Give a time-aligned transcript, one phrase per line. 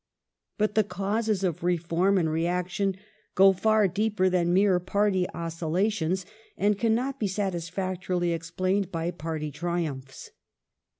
[0.57, 2.95] But the causes of reform and reaction
[3.35, 6.25] go far deeper than mere party oscillations,
[6.57, 10.31] and cannot be satisfactorily explained by party triumphs.